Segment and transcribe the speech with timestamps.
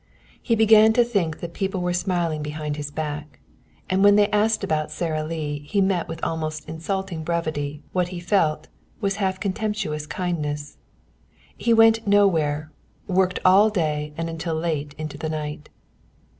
[0.41, 3.37] He began to think that people were smiling behind his back,
[3.87, 8.19] and when they asked about Sara Lee he met with almost insulting brevity what he
[8.19, 8.67] felt
[8.99, 10.79] was half contemptuous kindness.
[11.55, 12.71] He went nowhere,
[13.07, 15.69] and worked all day and until late in the night.